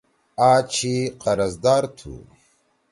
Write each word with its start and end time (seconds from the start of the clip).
آ 0.49 0.51
چھی 0.73 0.95
قرض 1.23 1.53
دار 1.63 1.83
تُھو۔ 1.97 2.13